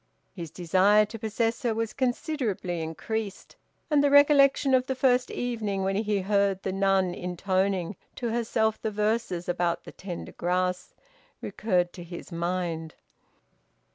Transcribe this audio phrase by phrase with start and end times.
[0.33, 3.55] His desire to possess her was considerably increased,
[3.91, 8.81] and the recollection of the first evening when he heard the nun intoning to herself
[8.81, 10.95] the verses about the tender grass,
[11.39, 12.95] recurred to his mind.